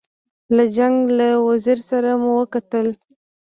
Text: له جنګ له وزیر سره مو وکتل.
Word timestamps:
له 0.55 0.63
جنګ 0.75 0.97
له 1.17 1.27
وزیر 1.47 1.79
سره 1.89 2.09
مو 2.21 2.31
وکتل. 2.39 2.87